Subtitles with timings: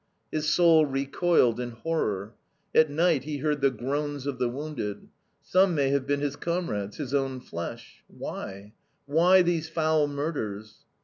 [0.31, 2.33] His soul recoiled in horror.
[2.73, 5.09] At night he heard the groans of the wounded.
[5.43, 8.03] Some may have been his comrades, his own flesh.
[8.07, 8.73] Why,
[9.05, 10.85] why these foul murders?